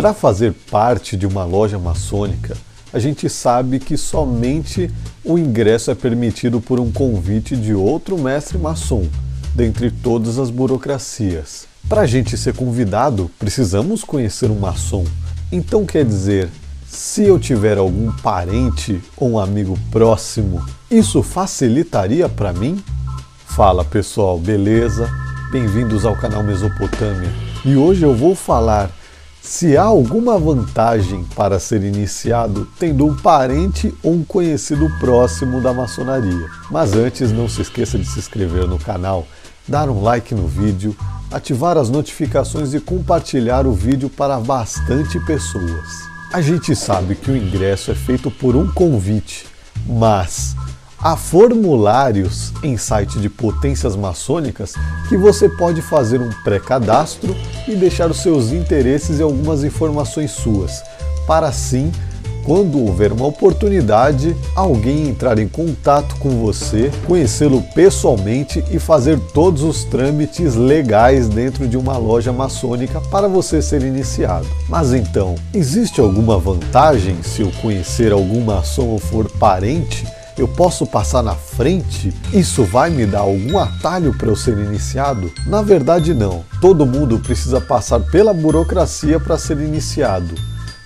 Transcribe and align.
Para 0.00 0.14
fazer 0.14 0.54
parte 0.70 1.14
de 1.14 1.26
uma 1.26 1.44
loja 1.44 1.78
maçônica, 1.78 2.56
a 2.90 2.98
gente 2.98 3.28
sabe 3.28 3.78
que 3.78 3.98
somente 3.98 4.90
o 5.22 5.38
ingresso 5.38 5.90
é 5.90 5.94
permitido 5.94 6.58
por 6.58 6.80
um 6.80 6.90
convite 6.90 7.54
de 7.54 7.74
outro 7.74 8.16
mestre 8.16 8.56
maçom, 8.56 9.06
dentre 9.54 9.90
todas 9.90 10.38
as 10.38 10.48
burocracias. 10.48 11.66
Para 11.86 12.00
a 12.00 12.06
gente 12.06 12.34
ser 12.38 12.54
convidado, 12.54 13.30
precisamos 13.38 14.02
conhecer 14.02 14.50
um 14.50 14.58
maçom. 14.58 15.04
Então 15.52 15.84
quer 15.84 16.06
dizer, 16.06 16.48
se 16.88 17.24
eu 17.24 17.38
tiver 17.38 17.76
algum 17.76 18.10
parente 18.22 19.02
ou 19.18 19.32
um 19.32 19.38
amigo 19.38 19.78
próximo, 19.90 20.64
isso 20.90 21.22
facilitaria 21.22 22.26
para 22.26 22.54
mim? 22.54 22.82
Fala 23.44 23.84
pessoal, 23.84 24.38
beleza? 24.38 25.10
Bem-vindos 25.52 26.06
ao 26.06 26.16
canal 26.16 26.42
Mesopotâmia. 26.42 27.30
E 27.66 27.76
hoje 27.76 28.02
eu 28.02 28.14
vou 28.14 28.34
falar 28.34 28.90
se 29.42 29.76
há 29.76 29.82
alguma 29.82 30.38
vantagem 30.38 31.24
para 31.34 31.58
ser 31.58 31.82
iniciado 31.82 32.68
tendo 32.78 33.06
um 33.06 33.16
parente 33.16 33.94
ou 34.02 34.14
um 34.14 34.24
conhecido 34.24 34.90
próximo 34.98 35.60
da 35.60 35.72
maçonaria. 35.72 36.46
Mas 36.70 36.92
antes, 36.92 37.32
não 37.32 37.48
se 37.48 37.62
esqueça 37.62 37.98
de 37.98 38.04
se 38.04 38.18
inscrever 38.18 38.66
no 38.68 38.78
canal, 38.78 39.26
dar 39.66 39.88
um 39.88 40.02
like 40.02 40.34
no 40.34 40.46
vídeo, 40.46 40.96
ativar 41.30 41.78
as 41.78 41.88
notificações 41.88 42.74
e 42.74 42.80
compartilhar 42.80 43.66
o 43.66 43.72
vídeo 43.72 44.10
para 44.10 44.38
bastante 44.38 45.18
pessoas. 45.20 46.10
A 46.32 46.40
gente 46.40 46.76
sabe 46.76 47.14
que 47.16 47.30
o 47.30 47.36
ingresso 47.36 47.90
é 47.90 47.94
feito 47.94 48.30
por 48.30 48.54
um 48.54 48.68
convite, 48.68 49.46
mas 49.86 50.54
Há 51.02 51.16
formulários 51.16 52.52
em 52.62 52.76
site 52.76 53.18
de 53.18 53.30
potências 53.30 53.96
maçônicas 53.96 54.74
que 55.08 55.16
você 55.16 55.48
pode 55.48 55.80
fazer 55.80 56.20
um 56.20 56.28
pré-cadastro 56.44 57.34
e 57.66 57.74
deixar 57.74 58.10
os 58.10 58.20
seus 58.20 58.52
interesses 58.52 59.18
e 59.18 59.22
algumas 59.22 59.64
informações 59.64 60.30
suas, 60.30 60.82
para 61.26 61.48
assim, 61.48 61.90
quando 62.44 62.84
houver 62.84 63.12
uma 63.12 63.26
oportunidade, 63.26 64.36
alguém 64.54 65.08
entrar 65.08 65.38
em 65.38 65.48
contato 65.48 66.16
com 66.16 66.44
você, 66.44 66.90
conhecê-lo 67.06 67.62
pessoalmente 67.74 68.62
e 68.70 68.78
fazer 68.78 69.18
todos 69.32 69.62
os 69.62 69.84
trâmites 69.84 70.54
legais 70.54 71.28
dentro 71.28 71.66
de 71.66 71.78
uma 71.78 71.96
loja 71.96 72.30
maçônica 72.30 73.00
para 73.10 73.26
você 73.26 73.62
ser 73.62 73.82
iniciado. 73.82 74.46
Mas 74.68 74.92
então, 74.92 75.34
existe 75.54 75.98
alguma 75.98 76.38
vantagem 76.38 77.22
se 77.22 77.40
eu 77.40 77.50
conhecer 77.62 78.12
algum 78.12 78.44
maçom 78.44 78.88
ou 78.88 78.98
for 78.98 79.30
parente? 79.38 80.04
Eu 80.36 80.48
posso 80.48 80.86
passar 80.86 81.22
na 81.22 81.34
frente? 81.34 82.12
Isso 82.32 82.64
vai 82.64 82.90
me 82.90 83.06
dar 83.06 83.20
algum 83.20 83.58
atalho 83.58 84.12
para 84.16 84.28
eu 84.28 84.36
ser 84.36 84.56
iniciado? 84.58 85.32
Na 85.46 85.62
verdade, 85.62 86.14
não. 86.14 86.44
Todo 86.60 86.86
mundo 86.86 87.18
precisa 87.18 87.60
passar 87.60 88.00
pela 88.00 88.32
burocracia 88.32 89.18
para 89.18 89.38
ser 89.38 89.58
iniciado 89.58 90.34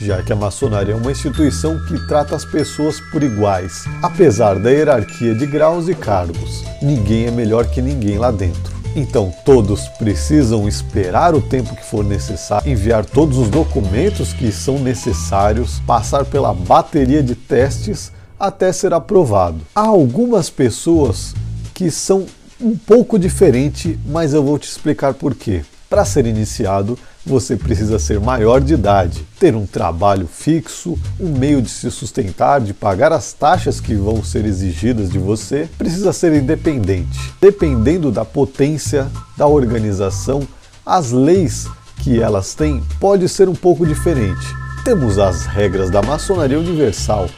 já 0.00 0.22
que 0.22 0.32
a 0.32 0.36
maçonaria 0.36 0.94
é 0.94 0.96
uma 0.96 1.12
instituição 1.12 1.78
que 1.84 2.06
trata 2.06 2.34
as 2.34 2.44
pessoas 2.44 2.98
por 3.12 3.22
iguais, 3.22 3.84
apesar 4.02 4.58
da 4.58 4.70
hierarquia 4.70 5.34
de 5.34 5.44
graus 5.44 5.88
e 5.88 5.94
cargos. 5.94 6.64
Ninguém 6.80 7.26
é 7.26 7.30
melhor 7.30 7.66
que 7.66 7.82
ninguém 7.82 8.16
lá 8.16 8.30
dentro. 8.30 8.80
Então 8.96 9.32
todos 9.44 9.86
precisam 9.98 10.66
esperar 10.66 11.34
o 11.34 11.40
tempo 11.40 11.76
que 11.76 11.84
for 11.84 12.04
necessário, 12.04 12.70
enviar 12.70 13.04
todos 13.04 13.38
os 13.38 13.48
documentos 13.48 14.32
que 14.32 14.50
são 14.50 14.78
necessários, 14.78 15.80
passar 15.86 16.24
pela 16.24 16.52
bateria 16.52 17.22
de 17.22 17.34
testes 17.34 18.10
até 18.40 18.72
ser 18.72 18.94
aprovado. 18.94 19.60
Há 19.74 19.82
algumas 19.82 20.48
pessoas 20.48 21.34
que 21.74 21.90
são 21.90 22.24
um 22.58 22.74
pouco 22.74 23.18
diferente, 23.18 23.98
mas 24.06 24.32
eu 24.32 24.42
vou 24.42 24.58
te 24.58 24.66
explicar 24.66 25.12
por 25.12 25.34
quê. 25.34 25.62
Para 25.90 26.04
ser 26.06 26.24
iniciado, 26.24 26.98
você 27.26 27.56
precisa 27.56 27.98
ser 27.98 28.18
maior 28.18 28.60
de 28.60 28.74
idade, 28.74 29.26
ter 29.38 29.54
um 29.54 29.66
trabalho 29.66 30.26
fixo, 30.26 30.98
um 31.18 31.36
meio 31.36 31.60
de 31.60 31.68
se 31.68 31.90
sustentar, 31.90 32.60
de 32.60 32.72
pagar 32.72 33.12
as 33.12 33.32
taxas 33.32 33.80
que 33.80 33.94
vão 33.94 34.24
ser 34.24 34.46
exigidas 34.46 35.10
de 35.10 35.18
você, 35.18 35.68
precisa 35.76 36.12
ser 36.12 36.32
independente. 36.32 37.18
Dependendo 37.40 38.10
da 38.10 38.24
potência 38.24 39.10
da 39.36 39.46
organização, 39.46 40.46
as 40.86 41.10
leis 41.10 41.68
que 42.02 42.20
elas 42.20 42.54
têm 42.54 42.82
pode 42.98 43.28
ser 43.28 43.48
um 43.48 43.54
pouco 43.54 43.84
diferente. 43.84 44.46
Temos 44.84 45.18
as 45.18 45.44
regras 45.44 45.90
da 45.90 46.00
maçonaria 46.00 46.58
universal, 46.58 47.28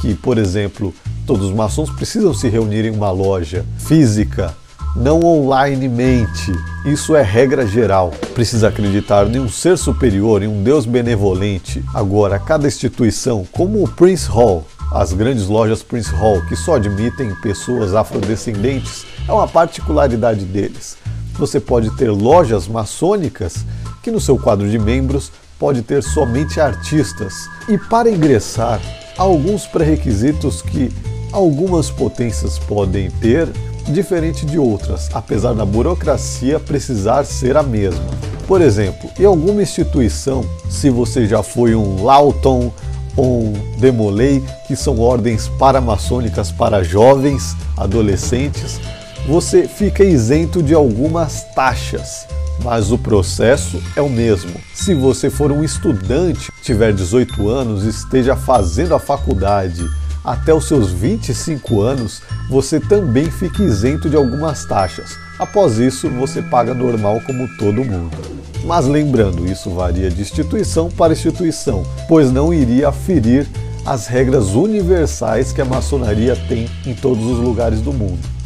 que, 0.00 0.14
por 0.14 0.38
exemplo, 0.38 0.94
todos 1.26 1.46
os 1.46 1.54
maçons 1.54 1.90
precisam 1.90 2.32
se 2.32 2.48
reunir 2.48 2.84
em 2.86 2.90
uma 2.90 3.10
loja 3.10 3.64
física, 3.78 4.54
não 4.96 5.20
onlinemente. 5.20 6.52
Isso 6.84 7.14
é 7.14 7.22
regra 7.22 7.66
geral. 7.66 8.10
Precisa 8.34 8.68
acreditar 8.68 9.26
em 9.26 9.38
um 9.38 9.48
ser 9.48 9.76
superior, 9.78 10.42
em 10.42 10.48
um 10.48 10.62
Deus 10.62 10.86
benevolente. 10.86 11.84
Agora, 11.94 12.38
cada 12.38 12.66
instituição, 12.66 13.46
como 13.52 13.82
o 13.82 13.88
Prince 13.88 14.26
Hall, 14.28 14.66
as 14.92 15.12
grandes 15.12 15.46
lojas 15.46 15.82
Prince 15.82 16.10
Hall, 16.10 16.42
que 16.46 16.56
só 16.56 16.76
admitem 16.76 17.34
pessoas 17.36 17.94
afrodescendentes, 17.94 19.04
é 19.28 19.32
uma 19.32 19.46
particularidade 19.46 20.44
deles. 20.44 20.96
Você 21.34 21.60
pode 21.60 21.90
ter 21.96 22.10
lojas 22.10 22.66
maçônicas 22.66 23.64
que 24.02 24.10
no 24.10 24.20
seu 24.20 24.36
quadro 24.36 24.68
de 24.68 24.78
membros 24.78 25.30
pode 25.58 25.82
ter 25.82 26.02
somente 26.02 26.58
artistas. 26.58 27.48
E 27.68 27.78
para 27.78 28.10
ingressar, 28.10 28.80
alguns 29.20 29.66
pré-requisitos 29.66 30.62
que 30.62 30.90
algumas 31.30 31.90
potências 31.90 32.58
podem 32.58 33.10
ter, 33.10 33.46
diferente 33.88 34.46
de 34.46 34.58
outras, 34.58 35.10
apesar 35.12 35.52
da 35.52 35.64
burocracia 35.64 36.58
precisar 36.58 37.24
ser 37.24 37.54
a 37.56 37.62
mesma. 37.62 38.06
Por 38.46 38.62
exemplo, 38.62 39.10
em 39.18 39.26
alguma 39.26 39.62
instituição, 39.62 40.42
se 40.70 40.88
você 40.88 41.26
já 41.26 41.42
foi 41.42 41.74
um 41.74 42.02
Lawton 42.02 42.72
ou 43.14 43.44
um 43.44 43.52
Demolay, 43.78 44.42
que 44.66 44.74
são 44.74 44.98
ordens 44.98 45.48
paramaçônicas 45.48 46.50
para 46.50 46.82
jovens, 46.82 47.54
adolescentes, 47.76 48.80
você 49.28 49.68
fica 49.68 50.02
isento 50.02 50.62
de 50.62 50.72
algumas 50.72 51.44
taxas 51.54 52.26
mas 52.62 52.92
o 52.92 52.98
processo 52.98 53.82
é 53.96 54.02
o 54.02 54.08
mesmo. 54.08 54.52
Se 54.74 54.94
você 54.94 55.30
for 55.30 55.50
um 55.50 55.64
estudante, 55.64 56.50
tiver 56.62 56.92
18 56.92 57.48
anos 57.48 57.84
e 57.84 57.88
esteja 57.88 58.36
fazendo 58.36 58.94
a 58.94 58.98
faculdade 58.98 59.88
até 60.24 60.52
os 60.52 60.68
seus 60.68 60.92
25 60.92 61.80
anos, 61.80 62.22
você 62.48 62.78
também 62.78 63.30
fica 63.30 63.62
isento 63.62 64.08
de 64.08 64.16
algumas 64.16 64.64
taxas. 64.64 65.16
Após 65.38 65.78
isso, 65.78 66.08
você 66.10 66.42
paga 66.42 66.74
normal 66.74 67.20
como 67.26 67.48
todo 67.56 67.84
mundo. 67.84 68.16
Mas 68.64 68.86
lembrando, 68.86 69.50
isso 69.50 69.70
varia 69.70 70.10
de 70.10 70.20
instituição 70.20 70.90
para 70.90 71.14
instituição, 71.14 71.82
pois 72.06 72.30
não 72.30 72.52
iria 72.52 72.92
ferir 72.92 73.46
as 73.86 74.06
regras 74.06 74.50
universais 74.54 75.52
que 75.52 75.62
a 75.62 75.64
maçonaria 75.64 76.36
tem 76.36 76.68
em 76.84 76.94
todos 76.94 77.24
os 77.24 77.38
lugares 77.38 77.80
do 77.80 77.92
mundo. 77.92 78.39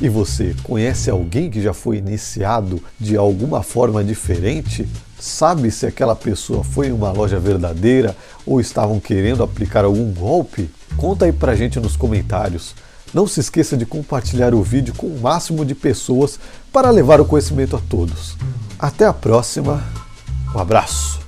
E 0.00 0.08
você 0.08 0.54
conhece 0.62 1.10
alguém 1.10 1.50
que 1.50 1.60
já 1.60 1.74
foi 1.74 1.98
iniciado 1.98 2.82
de 2.98 3.16
alguma 3.16 3.62
forma 3.62 4.02
diferente? 4.02 4.88
Sabe 5.18 5.70
se 5.70 5.84
aquela 5.84 6.16
pessoa 6.16 6.64
foi 6.64 6.86
em 6.86 6.92
uma 6.92 7.12
loja 7.12 7.38
verdadeira 7.38 8.16
ou 8.46 8.60
estavam 8.60 8.98
querendo 8.98 9.42
aplicar 9.42 9.84
algum 9.84 10.10
golpe? 10.10 10.70
Conta 10.96 11.26
aí 11.26 11.32
pra 11.32 11.54
gente 11.54 11.78
nos 11.78 11.96
comentários. 11.96 12.74
Não 13.12 13.26
se 13.26 13.40
esqueça 13.40 13.76
de 13.76 13.84
compartilhar 13.84 14.54
o 14.54 14.62
vídeo 14.62 14.94
com 14.96 15.08
o 15.08 15.20
máximo 15.20 15.64
de 15.64 15.74
pessoas 15.74 16.38
para 16.72 16.90
levar 16.90 17.20
o 17.20 17.26
conhecimento 17.26 17.76
a 17.76 17.80
todos. 17.80 18.36
Até 18.78 19.04
a 19.04 19.12
próxima. 19.12 19.84
Um 20.54 20.58
abraço. 20.58 21.19